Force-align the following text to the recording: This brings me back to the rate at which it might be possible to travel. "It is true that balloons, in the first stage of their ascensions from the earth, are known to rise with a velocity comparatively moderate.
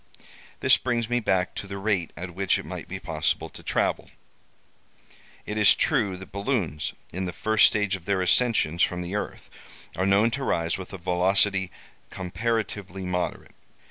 This 0.61 0.77
brings 0.79 1.11
me 1.11 1.19
back 1.19 1.53
to 1.53 1.67
the 1.67 1.77
rate 1.77 2.11
at 2.17 2.33
which 2.33 2.57
it 2.57 2.65
might 2.65 2.87
be 2.87 2.99
possible 2.99 3.49
to 3.49 3.61
travel. 3.61 4.09
"It 5.45 5.59
is 5.59 5.75
true 5.75 6.17
that 6.17 6.31
balloons, 6.31 6.93
in 7.13 7.25
the 7.25 7.31
first 7.31 7.67
stage 7.67 7.95
of 7.95 8.05
their 8.05 8.19
ascensions 8.19 8.81
from 8.81 9.03
the 9.03 9.13
earth, 9.13 9.47
are 9.95 10.07
known 10.07 10.31
to 10.31 10.43
rise 10.43 10.75
with 10.75 10.91
a 10.91 10.97
velocity 10.97 11.69
comparatively 12.09 13.05
moderate. 13.05 13.53